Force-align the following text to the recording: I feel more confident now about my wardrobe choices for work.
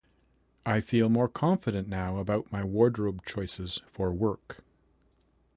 I 0.65 0.81
feel 0.81 1.09
more 1.09 1.29
confident 1.29 1.87
now 1.87 2.17
about 2.17 2.51
my 2.51 2.63
wardrobe 2.63 3.23
choices 3.23 3.81
for 3.85 4.11
work. 4.11 4.63